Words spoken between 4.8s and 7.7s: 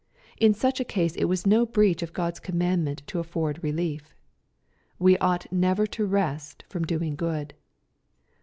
We ought never to rest from doing good.